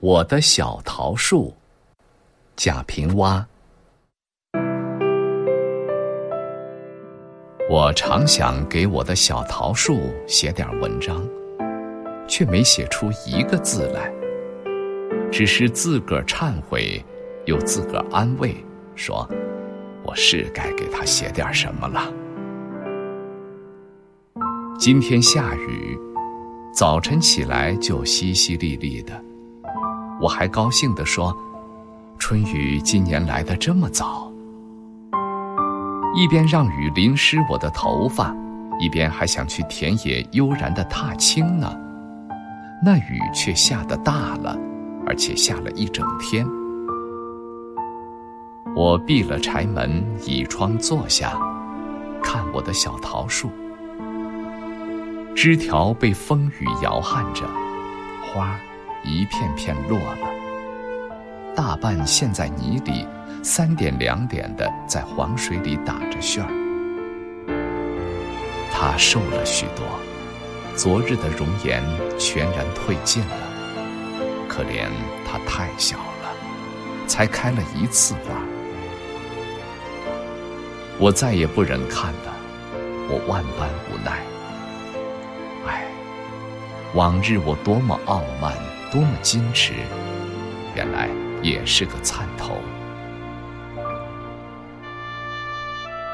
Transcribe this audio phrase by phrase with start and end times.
[0.00, 1.52] 我的小桃树，
[2.54, 3.44] 贾平凹。
[7.68, 9.98] 我常想给我的小桃树
[10.28, 11.28] 写点文章，
[12.28, 14.08] 却没写出一个字来，
[15.32, 17.04] 只是自个儿忏悔，
[17.46, 18.54] 又自个儿安慰，
[18.94, 19.28] 说
[20.06, 22.08] ：“我是该给他写点什么了。”
[24.78, 25.98] 今天下雨，
[26.72, 29.24] 早晨起来就淅淅沥沥的。
[30.20, 31.36] 我还高兴地说
[32.18, 34.30] ：“春雨今年来的这么早。”
[36.16, 38.34] 一边让雨淋湿我的头发，
[38.80, 41.72] 一边还想去田野悠然的踏青呢。
[42.84, 44.58] 那雨却下得大了，
[45.06, 46.46] 而且下了一整天。
[48.74, 51.38] 我闭了柴门，倚窗坐下，
[52.22, 53.50] 看我的小桃树，
[55.34, 57.44] 枝条被风雨摇撼着，
[58.22, 58.60] 花儿。
[59.08, 60.28] 一片片落了，
[61.56, 63.06] 大半陷在泥里，
[63.42, 66.50] 三点两点的在黄水里打着旋儿。
[68.70, 69.82] 他瘦了许多，
[70.76, 71.82] 昨日的容颜
[72.18, 73.36] 全然褪尽了。
[74.46, 74.88] 可怜
[75.26, 76.30] 他太小了，
[77.06, 78.34] 才开了一次花。
[80.98, 82.36] 我再也不忍看了，
[83.08, 84.20] 我万般无奈。
[85.66, 85.86] 唉，
[86.94, 88.52] 往日我多么傲慢。
[88.90, 89.74] 多么矜持，
[90.74, 91.08] 原来
[91.42, 92.56] 也是个灿头。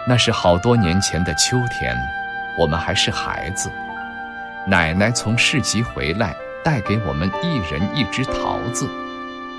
[0.08, 1.96] 那是好多年前的秋天，
[2.58, 3.70] 我们还是孩子。
[4.66, 8.88] 奶奶从市集回来，带给我们一人一只桃子。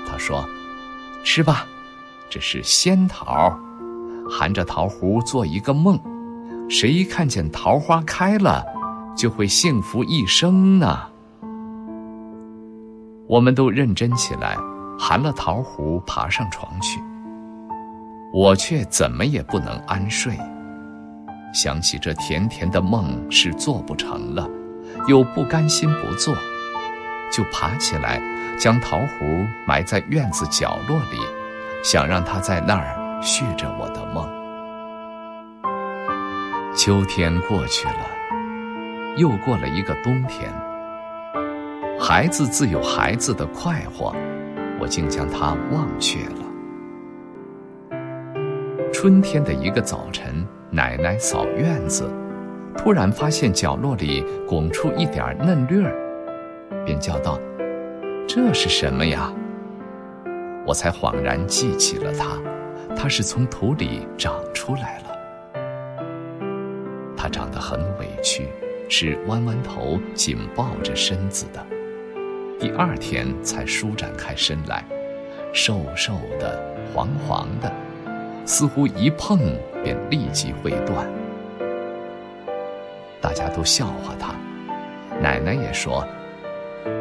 [0.08, 0.46] 她说
[1.24, 1.66] ：“吃吧，
[2.28, 3.58] 这是仙桃，
[4.30, 5.98] 含着桃核做一个梦，
[6.68, 8.64] 谁看见桃花开了，
[9.16, 11.08] 就会幸福一生呢。”
[13.28, 14.56] 我们都认真起来，
[14.98, 17.00] 含了桃核爬上床去。
[18.32, 20.38] 我却怎么也不能安睡，
[21.52, 24.48] 想起这甜甜的梦是做不成了，
[25.08, 26.34] 又不甘心不做，
[27.32, 28.20] 就爬起来，
[28.58, 29.26] 将桃核
[29.66, 31.18] 埋在院子角落里，
[31.82, 34.28] 想让它在那儿续着我的梦。
[36.76, 38.06] 秋天过去了，
[39.16, 40.52] 又过了一个冬天。
[41.98, 44.14] 孩子自有孩子的快活，
[44.78, 46.44] 我竟将它忘却了。
[48.92, 52.08] 春天的一个早晨，奶奶扫院子，
[52.76, 55.94] 突然发现角落里拱出一点嫩绿儿，
[56.84, 57.40] 便叫道
[58.28, 59.32] ：“这是什么呀？”
[60.66, 62.38] 我才恍然记起了它，
[62.94, 65.04] 它是从土里长出来了。
[67.16, 68.48] 它长得很委屈，
[68.88, 71.66] 是弯弯头、紧抱着身子的。
[72.58, 74.82] 第二天才舒展开身来，
[75.52, 76.58] 瘦瘦的，
[76.92, 77.70] 黄黄的，
[78.46, 79.38] 似乎一碰
[79.84, 81.06] 便立即会断。
[83.20, 84.34] 大家都笑话他，
[85.20, 86.02] 奶奶也说：“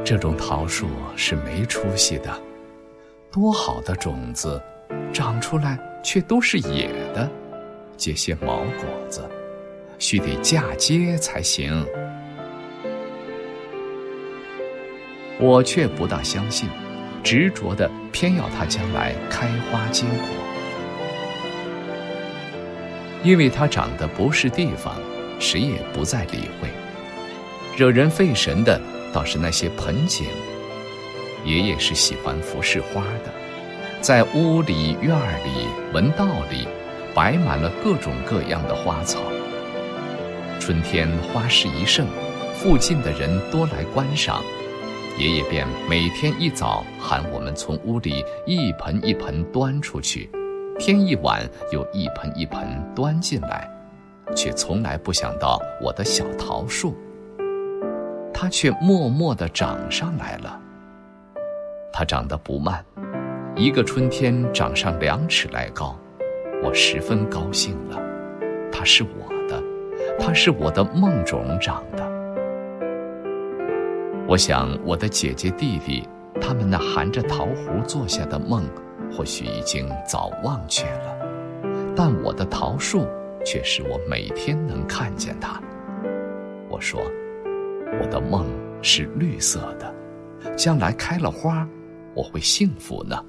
[0.03, 2.29] 这种桃树是没出息的，
[3.31, 4.61] 多好的种子，
[5.13, 7.29] 长出来却都是野的，
[7.95, 9.21] 结些毛果子，
[9.99, 11.85] 须得嫁接才行。”
[15.37, 16.69] 我却不大相信，
[17.21, 20.27] 执着的偏要它将来开花结果，
[23.21, 24.95] 因为它长得不是地方，
[25.37, 26.69] 谁也不再理会。
[27.75, 28.79] 惹人费神的
[29.11, 30.25] 倒是那些盆景。
[31.43, 33.31] 爷爷是喜欢服侍花的，
[33.99, 36.65] 在屋里、院里、门道里，
[37.13, 39.19] 摆满了各种各样的花草。
[40.61, 42.07] 春天花市一盛，
[42.55, 44.41] 附近的人多来观赏。
[45.17, 50.29] 爷爷便每天一早喊我们从屋里一盆一盆端出去，
[50.77, 53.69] 天一晚又一盆一盆端进来，
[54.35, 56.93] 却从来不想到我的小桃树。
[58.33, 60.59] 它却默默地长上来了。
[61.93, 62.83] 它长得不慢，
[63.55, 65.97] 一个春天长上两尺来高，
[66.61, 67.97] 我十分高兴了。
[68.69, 69.63] 它是我的，
[70.19, 72.14] 它是我的梦种长的。
[74.27, 76.03] 我想，我的姐姐弟弟，
[76.41, 78.67] 他们那含着桃核做下的梦，
[79.15, 81.15] 或许已经早忘却了，
[81.95, 83.07] 但我的桃树
[83.45, 85.61] 却是我每天能看见它。
[86.67, 86.99] 我说，
[88.01, 88.47] 我的梦
[88.81, 89.93] 是绿色的，
[90.55, 91.65] 将来开了花，
[92.15, 93.23] 我会幸福呢。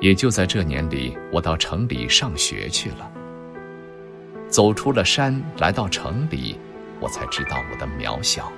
[0.00, 3.12] 也就在这年里，我到城里上学去了，
[4.48, 6.58] 走出了山，来到城里。
[7.00, 8.52] 我才知道我的渺小，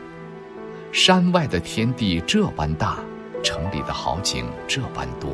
[0.93, 2.99] 山外的天地这般大，
[3.43, 5.31] 城里的好景这般多。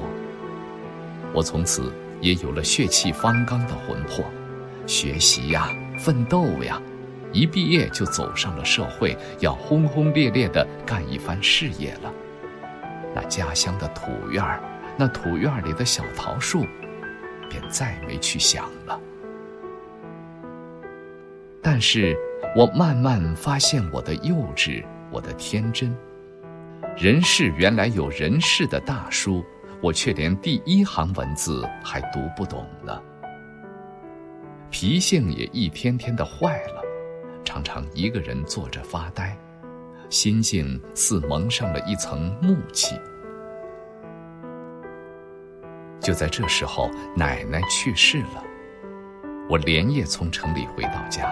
[1.35, 4.25] 我从此也有了血气方刚的魂魄，
[4.87, 5.69] 学习呀，
[5.99, 6.81] 奋斗呀，
[7.33, 12.13] 一毕业就走上了社会，要轰轰烈烈的干一番事业了。
[13.15, 14.63] 那家乡的土院儿，
[14.97, 16.67] 那土院里的小桃树，
[17.49, 19.01] 便再没去想了。
[21.63, 22.17] 但是
[22.57, 25.97] 我慢慢发现我的幼稚，我的天真。
[26.97, 29.45] 人世原来有人世的大书。
[29.83, 33.03] 我却连第一行文字还读不懂呢，
[34.71, 36.81] 脾性也一天天的坏了，
[37.43, 39.37] 常常一个人坐着发呆，
[40.09, 42.95] 心境似蒙上了一层木气。
[45.99, 48.45] 就在这时候，奶奶去世了，
[49.49, 51.29] 我连夜从城里回到家，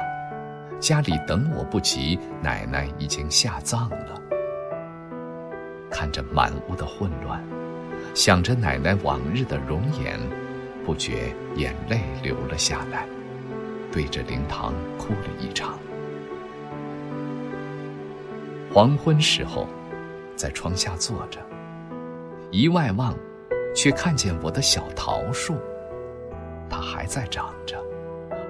[0.81, 4.21] 家里等我不及，奶奶已经下葬了，
[5.91, 7.45] 看着满屋的混乱。
[8.15, 10.19] 想着奶奶往日的容颜，
[10.85, 13.07] 不觉眼泪流了下来，
[13.93, 15.79] 对着灵堂哭了一场。
[18.73, 19.69] 黄昏时候，
[20.35, 21.41] 在窗下坐着，
[22.51, 23.15] 一外望，
[23.77, 25.57] 却看见我的小桃树，
[26.71, 27.77] 它还在长着，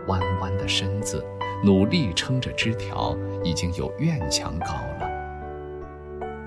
[0.07, 1.25] 弯弯的身子，
[1.63, 5.11] 努力撑着枝条，已经有院墙高了。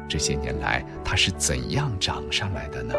[0.10, 2.94] 这些年来，它是怎样长上来的呢？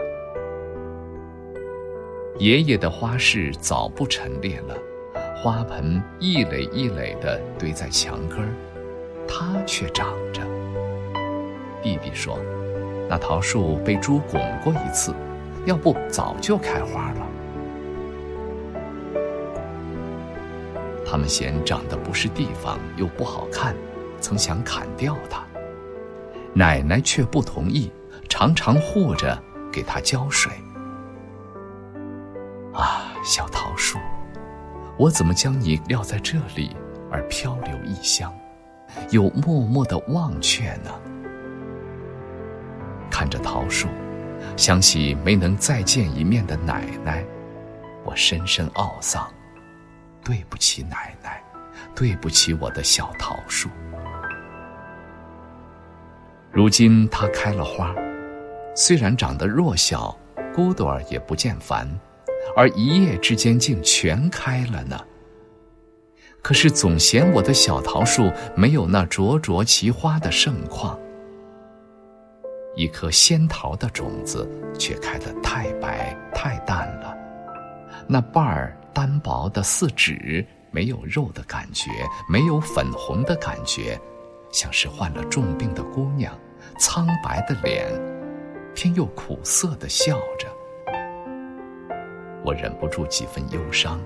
[2.38, 4.76] 爷爷的花室早不陈列了，
[5.36, 8.48] 花盆一垒一垒的堆在墙根儿，
[9.28, 10.42] 它却长着。
[11.82, 12.38] 弟弟说
[13.08, 15.14] ：“那桃树被猪拱过一次，
[15.66, 17.28] 要不早就开花了。”
[21.14, 23.72] 他们嫌长得不是地方，又不好看，
[24.20, 25.44] 曾想砍掉它。
[26.52, 27.88] 奶奶却不同意，
[28.28, 29.40] 常常护着，
[29.70, 30.50] 给它浇水。
[32.72, 33.96] 啊，小桃树，
[34.98, 36.76] 我怎么将你撂在这里，
[37.12, 38.34] 而漂流异乡，
[39.10, 40.90] 又默默的忘却呢？
[43.08, 43.86] 看着桃树，
[44.56, 47.24] 想起没能再见一面的奶奶，
[48.04, 49.32] 我深深懊丧。
[50.24, 51.42] 对不起奶奶，
[51.94, 53.68] 对不起我的小桃树。
[56.50, 57.94] 如今它开了花，
[58.74, 60.16] 虽然长得弱小，
[60.54, 61.88] 骨朵儿也不见繁，
[62.56, 64.98] 而一夜之间竟全开了呢。
[66.40, 70.98] 可是总嫌我的小桃树没有那灼灼其花的盛况，
[72.76, 74.48] 一颗仙桃的种子
[74.78, 77.16] 却开得太白太淡了，
[78.08, 81.90] 那瓣儿单薄的似纸，没有肉的感觉，
[82.28, 83.98] 没有粉红的感觉。
[84.50, 86.32] 像是患了重病的姑娘，
[86.78, 87.90] 苍白的脸，
[88.74, 90.48] 偏又苦涩的笑着。
[92.44, 94.00] 我忍不住几分忧伤，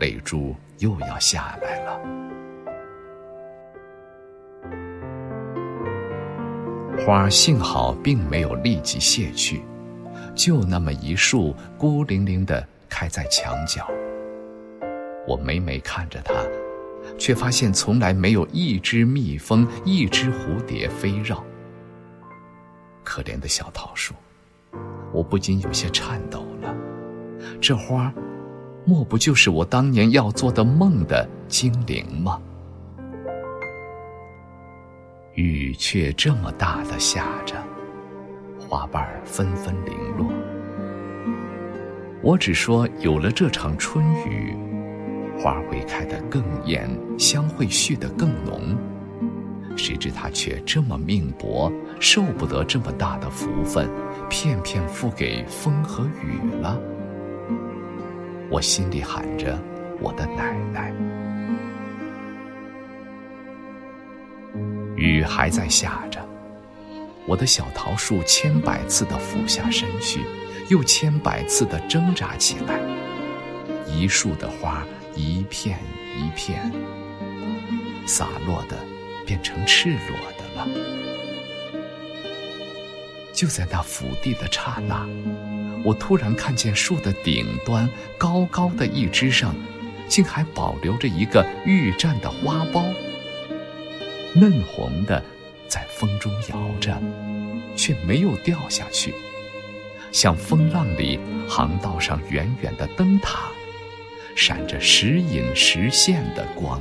[0.00, 2.00] 泪珠又要下来了。
[7.04, 9.62] 花幸好并没有立即谢去，
[10.34, 13.90] 就那么一束孤零零的开在墙角。
[15.26, 16.32] 我每每看着它。
[17.18, 21.44] 却发现从来没有一只蜜蜂、一只蝴蝶飞绕。
[23.02, 24.14] 可怜的小桃树，
[25.12, 26.74] 我不禁有些颤抖了。
[27.60, 28.10] 这花，
[28.86, 32.40] 莫不就是我当年要做的梦的精灵吗？
[35.34, 37.54] 雨却这么大的下着，
[38.58, 40.32] 花瓣纷纷零落。
[42.24, 44.56] 我只说有了这场春雨。
[45.38, 46.88] 花会开得更艳，
[47.18, 48.74] 香会续得更浓。
[49.76, 53.90] 谁知他却这么命薄，受不得这么大的福分，
[54.30, 56.80] 片片付给风和雨了。
[58.48, 59.58] 我心里喊着
[60.00, 60.94] 我的奶奶。
[64.96, 66.26] 雨还在下着，
[67.26, 70.20] 我的小桃树千百次的俯下身去，
[70.68, 72.80] 又千百次的挣扎起来。
[73.86, 74.84] 一树的花。
[75.16, 75.78] 一片
[76.16, 76.72] 一片
[78.04, 78.76] 洒落的，
[79.24, 80.66] 变成赤裸的了。
[83.32, 85.06] 就在那伏地的刹那，
[85.84, 89.54] 我突然看见树的顶端高高的一枝上，
[90.08, 92.92] 竟还保留着一个玉绽的花苞，
[94.34, 95.22] 嫩红的，
[95.68, 97.00] 在风中摇着，
[97.76, 99.14] 却没有掉下去，
[100.14, 101.18] 像风浪里
[101.48, 103.48] 航道上远远的灯塔。
[104.36, 106.80] 闪着时隐时现的光，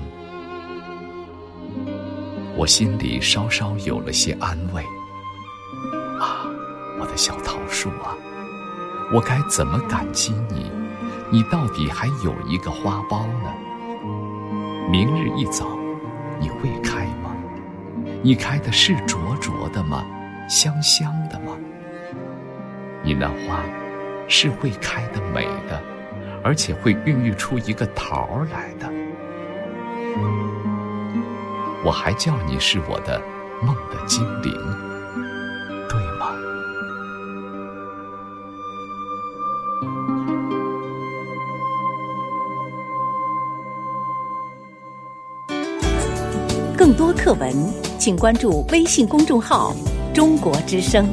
[2.55, 4.83] 我心里稍稍有了些安慰。
[6.19, 6.45] 啊，
[6.99, 8.15] 我的小桃树啊，
[9.11, 10.71] 我该怎么感激你？
[11.31, 13.51] 你到底还有一个花苞呢。
[14.91, 15.75] 明日一早，
[16.39, 17.35] 你会开吗？
[18.21, 20.05] 你开的是灼灼的吗？
[20.47, 21.57] 香香的吗？
[23.05, 23.61] 你那花
[24.29, 25.81] 是会开的美的，
[26.41, 28.89] 而且会孕育出一个桃儿来的。
[31.83, 33.21] 我还叫你是我的
[33.61, 34.53] 梦的精灵，
[35.89, 36.33] 对吗？
[46.77, 47.53] 更多课文，
[47.99, 49.73] 请关注微信公众号
[50.15, 51.05] “中国之声”。